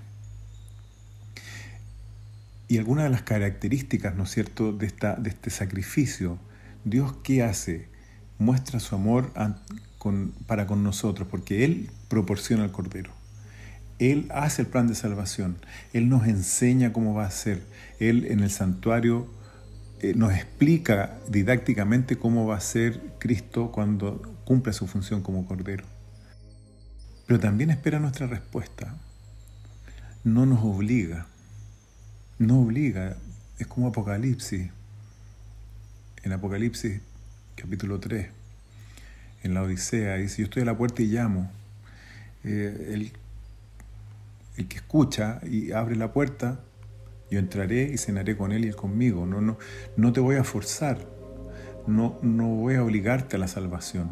Y 2.70 2.77
algunas 2.77 3.03
de 3.03 3.10
las 3.10 3.24
características, 3.24 4.15
¿no 4.15 4.24
es 4.24 4.32
cierto?, 4.32 4.72
de 4.72 4.88
este 4.88 5.50
sacrificio, 5.50 6.39
Dios 6.86 7.13
qué 7.24 7.44
hace? 7.44 7.89
Muestra 8.39 8.80
su 8.80 8.96
amor 8.96 9.34
para 10.48 10.65
con 10.65 10.84
nosotros, 10.84 11.27
porque 11.30 11.65
Él 11.65 11.92
proporciona 12.08 12.63
el 12.63 12.72
Cordero. 12.72 13.23
Él 14.00 14.27
hace 14.33 14.63
el 14.63 14.67
plan 14.67 14.88
de 14.88 14.95
salvación, 14.95 15.57
Él 15.93 16.09
nos 16.09 16.27
enseña 16.27 16.93
cómo 16.93 17.13
va 17.13 17.25
a 17.25 17.31
ser, 17.31 17.62
Él 18.00 18.25
en 18.25 18.41
el 18.41 18.50
santuario 18.50 19.27
eh, 20.03 20.13
nos 20.15 20.33
explica 20.33 21.17
didácticamente 21.29 22.17
cómo 22.17 22.45
va 22.45 22.58
a 22.58 22.60
ser 22.60 22.99
Cristo 23.19 23.71
cuando 23.71 24.21
cumpla 24.43 24.73
su 24.73 24.86
función 24.88 25.21
como 25.21 25.45
Cordero. 25.45 25.86
Pero 27.25 27.39
también 27.39 27.69
espera 27.69 27.99
nuestra 27.99 28.27
respuesta, 28.27 28.97
no 30.25 30.45
nos 30.45 30.63
obliga, 30.63 31.27
no 32.38 32.60
obliga, 32.62 33.15
es 33.60 33.67
como 33.67 33.88
Apocalipsis, 33.88 34.69
en 36.23 36.32
Apocalipsis 36.34 36.99
capítulo 37.56 37.99
3, 37.99 38.27
en 39.43 39.53
la 39.53 39.62
Odisea, 39.62 40.15
dice, 40.15 40.39
yo 40.39 40.45
estoy 40.45 40.63
a 40.63 40.65
la 40.65 40.77
puerta 40.77 41.01
y 41.01 41.08
llamo. 41.08 41.49
Eh, 42.43 43.12
el 44.58 44.68
que 44.68 44.78
escucha 44.78 45.39
y 45.44 45.72
abre 45.72 45.96
la 45.96 46.13
puerta, 46.13 46.63
yo 47.32 47.39
entraré 47.39 47.89
y 47.92 47.98
cenaré 47.98 48.38
con 48.38 48.52
él 48.52 48.66
y 48.66 48.68
él 48.68 48.76
conmigo. 48.76 49.26
No, 49.26 49.42
no, 49.42 49.58
no 49.98 50.13
te 50.13 50.20
voy 50.20 50.36
a 50.36 50.44
forzar, 50.44 51.00
no, 51.88 52.20
no 52.22 52.48
voy 52.48 52.76
a 52.76 52.84
obligarte 52.84 53.36
a 53.36 53.39
la 53.39 53.48
salvación. 53.48 54.12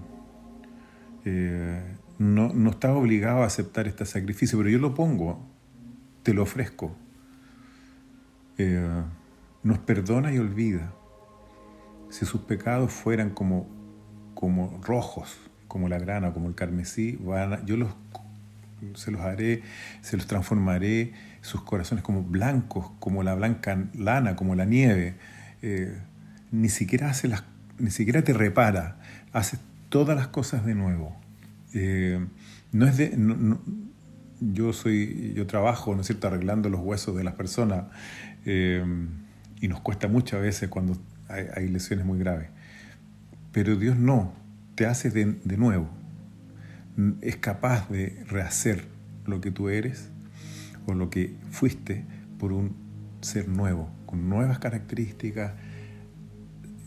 Eh, 1.26 1.84
no, 2.18 2.54
no 2.54 2.72
estás 2.72 2.92
obligado 2.92 3.44
a 3.44 3.46
aceptar 3.46 3.88
este 3.88 4.06
sacrificio, 4.06 4.58
pero 4.58 4.70
yo 4.70 4.80
lo 4.80 4.94
pongo, 4.94 5.46
te 6.24 6.34
lo 6.34 6.44
ofrezco. 6.44 6.96
Eh, 8.58 9.04
nos 9.64 9.78
perdona 9.80 10.34
y 10.34 10.38
olvida. 10.40 10.94
Si 12.10 12.26
sus 12.26 12.42
pecados 12.42 12.92
fueran 12.92 13.30
como, 13.30 13.68
como 14.34 14.80
rojos, 14.84 15.38
como 15.68 15.88
la 15.88 15.98
grana, 15.98 16.34
como 16.34 16.50
el 16.50 16.56
carmesí, 16.56 17.20
yo 17.66 17.78
los 17.78 17.90
se 18.96 19.12
los 19.12 19.22
haré, 19.22 19.62
se 20.02 20.17
los 20.17 20.28
transformaré, 20.28 21.13
sus 21.41 21.62
corazones 21.63 22.04
como 22.04 22.24
blancos, 22.24 22.91
como 23.00 23.24
la 23.24 23.34
blanca 23.36 23.86
lana, 23.94 24.36
como 24.36 24.56
la 24.56 24.65
nieve. 24.65 25.15
Eh, 25.62 25.98
ni 26.52 26.70
siquiera 26.70 27.10
hace 27.10 27.28
las, 27.28 27.44
ni 27.80 27.91
siquiera 27.91 28.24
te 28.24 28.34
repara, 28.34 28.98
hace 29.34 29.58
todas 29.89 30.15
las 30.15 30.28
cosas 30.28 30.65
de 30.65 30.76
nuevo. 30.76 31.15
Eh, 31.74 32.26
no 32.72 32.88
es 32.88 32.98
de, 32.98 33.17
yo 34.39 34.74
soy, 34.74 35.34
yo 35.36 35.48
trabajo, 35.48 35.96
¿no 35.96 36.02
es 36.02 36.08
cierto?, 36.08 36.28
arreglando 36.28 36.70
los 36.70 36.82
huesos 36.82 37.15
de 37.15 37.24
las 37.24 37.36
personas 37.36 37.86
eh, 38.46 38.84
y 39.60 39.67
nos 39.67 39.82
cuesta 39.82 40.08
muchas 40.08 40.41
veces 40.41 40.70
cuando 40.70 40.98
hay, 41.28 41.67
lesiones 41.70 42.06
muy 42.06 42.20
graves. 42.20 42.50
Pero 43.52 43.76
Dios 43.76 43.98
no, 43.98 44.34
te 44.76 44.86
hace 44.86 45.10
de, 45.12 45.38
de 45.44 45.58
nuevo 45.58 46.01
es 47.22 47.38
capaz 47.38 47.90
de 47.90 48.24
rehacer 48.28 48.88
lo 49.26 49.42
que 49.42 49.52
tú 49.52 49.70
eres 49.70 50.10
o 50.86 50.94
lo 50.94 51.10
que 51.10 51.36
fuiste 51.52 52.06
por 52.40 52.52
un 52.52 52.76
ser 53.22 53.48
nuevo, 53.48 53.90
con 54.06 54.30
nuevas 54.30 54.60
características, 54.60 55.54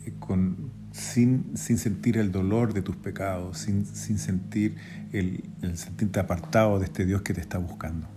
eh, 0.05 0.13
con, 0.19 0.71
sin, 0.93 1.57
sin 1.57 1.79
sentir 1.79 2.19
el 2.19 2.33
dolor 2.33 2.75
de 2.75 2.83
tus 2.83 2.97
pecados, 2.97 3.59
sin, 3.59 3.87
sin 3.87 4.19
sentir 4.19 4.77
el, 5.13 5.45
el 5.63 5.79
sentirte 5.79 6.21
apartado 6.21 6.79
de 6.79 6.87
este 6.87 7.07
Dios 7.07 7.23
que 7.23 7.35
te 7.35 7.41
está 7.41 7.59
buscando. 7.59 8.09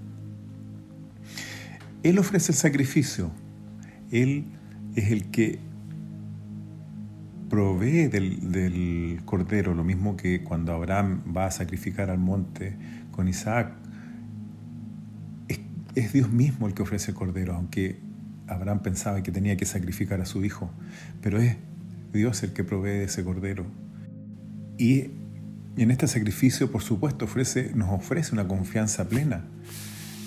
Él 2.03 2.19
ofrece 2.19 2.51
el 2.51 2.57
sacrificio, 2.57 3.31
Él 4.11 4.45
es 4.95 5.11
el 5.11 5.29
que 5.29 5.59
provee 7.49 8.07
del, 8.07 9.21
cordero, 9.25 9.73
lo 9.73 9.83
mismo 9.83 10.17
que 10.17 10.43
cuando 10.43 10.73
Abraham 10.73 11.21
va 11.35 11.45
a 11.45 11.51
sacrificar 11.51 12.09
al 12.09 12.19
monte 12.19 12.75
con 13.11 13.27
Isaac. 13.27 13.73
Es, 15.95 16.13
Dios 16.13 16.31
mismo 16.31 16.67
el 16.67 16.73
que 16.73 16.83
ofrece 16.83 17.11
el 17.11 17.17
cordero, 17.17 17.55
aunque 17.55 17.99
Abraham 18.47 18.81
pensaba 18.81 19.23
que 19.23 19.31
tenía 19.31 19.57
que 19.57 19.65
sacrificar 19.65 20.21
a 20.21 20.25
su 20.25 20.45
hijo, 20.45 20.69
pero 21.21 21.39
es 21.39 21.57
Dios 22.13 22.43
el 22.43 22.53
que 22.53 22.63
provee 22.63 23.03
ese 23.03 23.23
cordero. 23.23 23.65
Y 24.77 25.11
en 25.75 25.91
este 25.91 26.07
sacrificio, 26.07 26.71
por 26.71 26.83
supuesto, 26.83 27.25
ofrece, 27.25 27.71
nos 27.73 27.89
ofrece 27.89 28.33
una 28.33 28.47
confianza 28.47 29.09
plena 29.09 29.43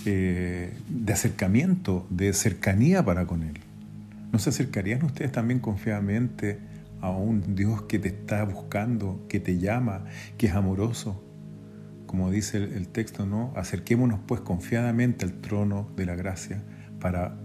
eh, 0.07 0.73
de 0.89 1.13
acercamiento, 1.13 2.07
de 2.11 2.33
cercanía 2.33 3.05
para 3.05 3.27
con 3.27 3.43
Él. 3.43 3.59
¿No 4.33 4.39
se 4.39 4.51
acercarían 4.51 5.05
ustedes 5.05 5.31
también 5.31 5.61
confiadamente 5.61 6.59
a 7.01 7.11
un 7.11 7.55
Dios 7.55 7.83
que 7.83 7.99
te 7.99 8.09
está 8.09 8.45
buscando, 8.45 9.27
que 9.29 9.41
te 9.41 9.59
llama, 9.59 10.05
que 10.37 10.47
es 10.47 10.55
amoroso. 10.55 11.25
Como 12.07 12.31
dice 12.31 12.59
el, 12.59 12.89
texto, 12.89 13.25
¿no? 13.25 13.53
Acerquémonos 13.57 14.21
pues 14.27 14.41
confiadamente 14.41 15.25
al 15.25 15.41
trono 15.41 15.89
de 15.97 16.07
la 16.07 16.17
gracia 16.17 16.63
para 16.99 17.37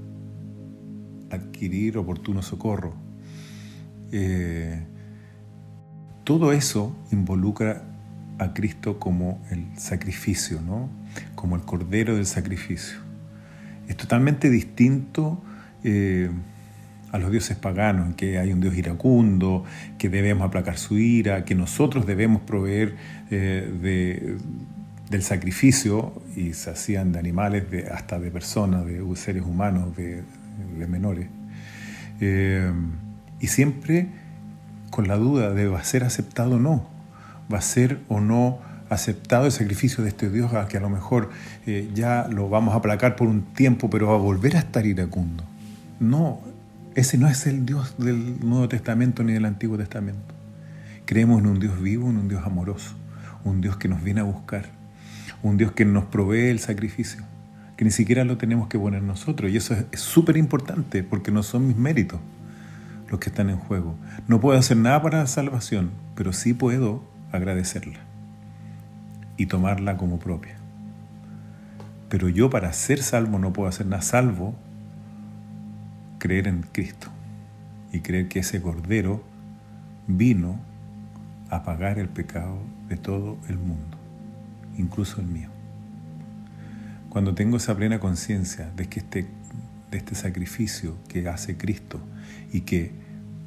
adquirir 1.29 1.97
oportuno 1.97 2.41
socorro. 2.41 2.95
Eh, 4.11 4.83
todo 6.23 6.51
eso 6.51 6.95
involucra 7.11 7.83
a 8.39 8.53
Cristo 8.53 8.99
como 8.99 9.41
el 9.51 9.65
sacrificio, 9.77 10.61
¿no? 10.61 10.89
como 11.35 11.55
el 11.55 11.61
cordero 11.61 12.15
del 12.15 12.25
sacrificio. 12.25 12.97
Es 13.87 13.95
totalmente 13.97 14.49
distinto 14.49 15.41
eh, 15.83 16.29
a 17.15 17.19
los 17.19 17.32
dioses 17.32 17.58
paganos, 17.58 18.13
que 18.15 18.38
hay 18.38 18.51
un 18.51 18.60
dios 18.60 18.75
iracundo, 18.75 19.63
que 19.97 20.10
debemos 20.10 20.45
aplacar 20.45 20.78
su 20.78 20.97
ira, 20.97 21.45
que 21.45 21.56
nosotros 21.56 22.06
debemos 22.06 22.41
proveer 22.41 22.95
eh, 23.32 24.38
del 25.10 25.23
sacrificio 25.23 26.21
y 26.36 26.54
se 26.54 26.71
hacían 26.71 27.13
de 27.13 27.19
animales, 27.19 27.71
de, 27.71 27.88
hasta 27.88 28.19
de 28.19 28.32
personas, 28.32 28.86
de 28.86 29.01
seres 29.15 29.43
humanos, 29.43 29.95
de, 29.95 30.23
menores. 30.88 31.28
Eh, 32.19 32.71
y 33.39 33.47
siempre 33.47 34.08
con 34.89 35.08
la 35.08 35.15
duda 35.15 35.54
de 35.54 35.67
va 35.67 35.80
a 35.80 35.84
ser 35.84 36.04
aceptado 36.04 36.56
o 36.56 36.60
no, 36.60 36.88
va 37.51 37.60
a 37.60 37.62
ser 37.62 37.99
o 38.10 38.19
no 38.19 38.60
aceptado 38.89 39.45
el 39.45 39.51
sacrificio 39.51 40.04
de 40.04 40.10
este 40.10 40.30
Dios, 40.30 40.51
que 40.67 40.78
a 40.78 40.82
lo 40.82 40.89
mejor 40.89 41.30
eh, 41.65 41.89
ya 41.93 42.28
lo 42.30 42.49
vamos 42.49 42.73
a 42.73 42.78
aplacar 42.78 43.15
por 43.15 43.28
un 43.28 43.41
tiempo, 43.41 43.89
pero 43.89 44.08
va 44.08 44.15
a 44.15 44.19
volver 44.19 44.58
a 44.58 44.60
estar 44.60 44.86
iracundo. 44.86 45.43
No, 45.99 46.41
ese 46.95 47.17
no 47.17 47.27
es 47.27 47.45
el 47.45 47.65
Dios 47.65 47.95
del 47.97 48.39
Nuevo 48.39 48.69
Testamento 48.69 49.21
ni 49.23 49.34
del 49.34 49.43
Antiguo 49.43 49.77
Testamento. 49.77 50.34
Creemos 51.05 51.41
en 51.41 51.47
un 51.47 51.60
Dios 51.60 51.81
vivo, 51.81 52.10
en 52.10 52.17
un 52.17 52.29
Dios 52.29 52.43
amoroso, 52.45 52.95
un 53.43 53.60
Dios 53.60 53.75
que 53.75 53.89
nos 53.89 54.01
viene 54.01 54.21
a 54.21 54.23
buscar, 54.23 54.65
un 55.43 55.58
Dios 55.58 55.73
que 55.73 55.84
nos 55.84 56.05
provee 56.05 56.49
el 56.49 56.60
sacrificio, 56.60 57.23
que 57.75 57.84
ni 57.84 57.91
siquiera 57.91 58.23
lo 58.23 58.38
tenemos 58.38 58.69
que 58.69 58.79
poner 58.79 59.03
nosotros. 59.03 59.51
Y 59.51 59.58
eso 59.58 59.75
es 59.91 59.99
súper 59.99 60.38
importante 60.38 61.03
porque 61.03 61.31
no 61.31 61.43
son 61.43 61.67
mis 61.67 61.75
méritos 61.75 62.21
los 63.10 63.19
que 63.19 63.29
están 63.29 63.49
en 63.49 63.58
juego. 63.58 63.95
No 64.29 64.39
puedo 64.39 64.58
hacer 64.58 64.77
nada 64.77 65.01
para 65.01 65.19
la 65.19 65.27
salvación, 65.27 65.91
pero 66.15 66.31
sí 66.31 66.53
puedo 66.53 67.03
agradecerla 67.34 67.99
y 69.36 69.47
tomarla 69.47 69.97
como 69.97 70.17
propia. 70.17 70.55
Pero 72.08 72.29
yo 72.29 72.49
para 72.49 72.71
ser 72.71 73.03
salvo 73.03 73.38
no 73.38 73.51
puedo 73.51 73.67
hacer 73.67 73.86
nada 73.86 74.01
salvo 74.01 74.55
creer 76.25 76.47
en 76.47 76.63
Cristo 76.63 77.09
y 77.93 77.99
creer 77.99 78.27
que 78.27 78.39
ese 78.39 78.59
Cordero 78.59 79.23
vino 80.07 80.59
a 81.51 81.61
pagar 81.61 81.99
el 81.99 82.09
pecado 82.09 82.57
de 82.89 82.97
todo 82.97 83.38
el 83.47 83.59
mundo, 83.59 83.95
incluso 84.75 85.21
el 85.21 85.27
mío. 85.27 85.49
Cuando 87.09 87.35
tengo 87.35 87.57
esa 87.57 87.77
plena 87.77 87.99
conciencia 87.99 88.71
de 88.75 88.88
que 88.88 89.01
este, 89.01 89.27
de 89.91 89.97
este 89.99 90.15
sacrificio 90.15 90.97
que 91.07 91.29
hace 91.29 91.57
Cristo 91.57 91.99
y 92.51 92.61
que 92.61 92.89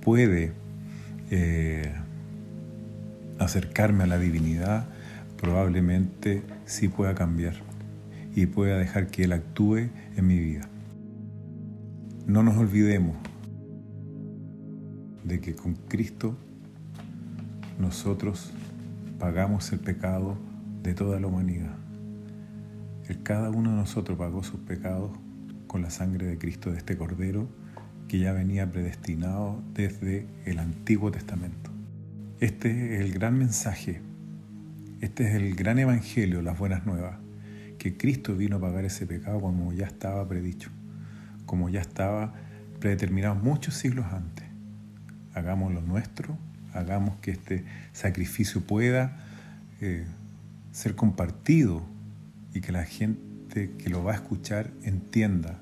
puede 0.00 0.52
eh, 1.32 1.92
acercarme 3.40 4.04
a 4.04 4.06
la 4.06 4.18
divinidad, 4.18 4.86
probablemente 5.36 6.44
sí 6.64 6.86
pueda 6.86 7.16
cambiar 7.16 7.54
y 8.36 8.46
pueda 8.46 8.78
dejar 8.78 9.08
que 9.08 9.24
Él 9.24 9.32
actúe 9.32 9.88
en 10.16 10.26
mi 10.28 10.38
vida. 10.38 10.68
No 12.28 12.44
nos 12.44 12.56
olvidemos 12.56 13.16
de 15.24 15.40
que 15.40 15.56
con 15.56 15.74
Cristo 15.74 16.36
nosotros 17.80 18.52
pagamos 19.18 19.72
el 19.72 19.80
pecado 19.80 20.38
de 20.84 20.94
toda 20.94 21.18
la 21.18 21.26
humanidad. 21.26 21.74
El, 23.08 23.24
cada 23.24 23.50
uno 23.50 23.70
de 23.70 23.76
nosotros 23.76 24.16
pagó 24.16 24.44
sus 24.44 24.60
pecados 24.60 25.10
con 25.66 25.82
la 25.82 25.90
sangre 25.90 26.26
de 26.26 26.38
Cristo, 26.38 26.70
de 26.70 26.78
este 26.78 26.96
Cordero, 26.96 27.48
que 28.06 28.20
ya 28.20 28.32
venía 28.32 28.70
predestinado 28.70 29.60
desde 29.74 30.28
el 30.44 30.60
Antiguo 30.60 31.10
Testamento. 31.10 31.70
Este 32.38 32.94
es 32.94 33.00
el 33.00 33.12
gran 33.12 33.36
mensaje 33.36 34.00
este 35.00 35.28
es 35.28 35.34
el 35.34 35.54
gran 35.54 35.78
evangelio, 35.78 36.42
las 36.42 36.58
buenas 36.58 36.84
nuevas, 36.84 37.18
que 37.78 37.96
Cristo 37.96 38.34
vino 38.34 38.56
a 38.56 38.60
pagar 38.60 38.84
ese 38.84 39.06
pecado 39.06 39.40
como 39.40 39.72
ya 39.72 39.86
estaba 39.86 40.26
predicho, 40.26 40.70
como 41.48 41.70
ya 41.70 41.80
estaba 41.80 42.34
predeterminado 42.78 43.34
muchos 43.34 43.74
siglos 43.74 44.06
antes. 44.12 44.44
Hagamos 45.34 45.72
lo 45.72 45.80
nuestro, 45.80 46.36
hagamos 46.74 47.16
que 47.16 47.32
este 47.32 47.64
sacrificio 47.92 48.60
pueda 48.60 49.16
eh, 49.80 50.06
ser 50.70 50.94
compartido 50.94 51.82
y 52.52 52.60
que 52.60 52.70
la 52.70 52.84
gente 52.84 53.72
que 53.78 53.88
lo 53.88 54.04
va 54.04 54.12
a 54.12 54.14
escuchar 54.16 54.70
entienda 54.84 55.58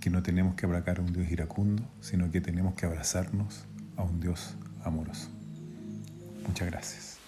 que 0.00 0.10
no 0.10 0.22
tenemos 0.22 0.56
que 0.56 0.66
abracar 0.66 0.98
a 0.98 1.02
un 1.02 1.12
Dios 1.12 1.30
iracundo, 1.30 1.88
sino 2.00 2.30
que 2.30 2.40
tenemos 2.40 2.74
que 2.74 2.86
abrazarnos 2.86 3.64
a 3.96 4.02
un 4.02 4.20
Dios 4.20 4.56
amoroso. 4.84 5.28
Muchas 6.46 6.68
gracias. 6.68 7.18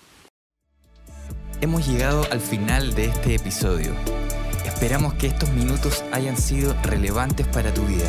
Hemos 1.61 1.87
llegado 1.87 2.25
al 2.33 2.41
final 2.41 2.95
de 2.95 3.07
este 3.07 3.37
episodio. 3.37 3.93
Esperamos 4.81 5.13
que 5.13 5.27
estos 5.27 5.53
minutos 5.53 6.03
hayan 6.11 6.39
sido 6.39 6.75
relevantes 6.83 7.47
para 7.47 7.75
tu 7.75 7.83
vida. 7.83 8.09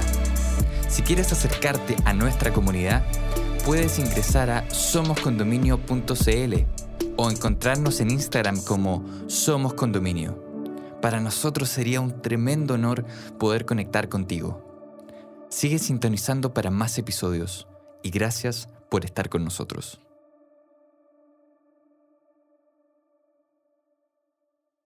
Si 0.88 1.02
quieres 1.02 1.30
acercarte 1.34 1.98
a 2.06 2.14
nuestra 2.14 2.54
comunidad, 2.54 3.04
puedes 3.66 4.00
ingresar 4.00 4.50
a 4.50 4.70
somoscondominio.cl 4.70 6.54
o 7.18 7.30
encontrarnos 7.30 8.00
en 8.00 8.12
Instagram 8.12 8.64
como 8.64 9.04
Somos 9.28 9.74
Condominio. 9.74 10.42
Para 11.02 11.20
nosotros 11.20 11.68
sería 11.68 12.00
un 12.00 12.22
tremendo 12.22 12.76
honor 12.76 13.04
poder 13.38 13.66
conectar 13.66 14.08
contigo. 14.08 14.64
Sigue 15.50 15.78
sintonizando 15.78 16.54
para 16.54 16.72
más 16.72 16.98
episodios 16.98 17.68
y 18.02 18.12
gracias 18.12 18.70
por 18.88 19.04
estar 19.04 19.28
con 19.28 19.44
nosotros. 19.44 20.00